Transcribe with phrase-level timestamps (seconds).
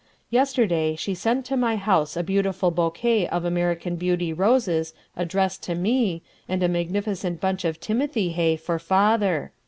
[0.31, 5.75] Yesterday she sent to my house a beautiful bouquet of American Beauty roses addressed to
[5.75, 9.51] me, and a magnificent bunch of Timothy Hay for father.